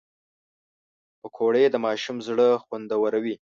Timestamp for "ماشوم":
1.85-2.17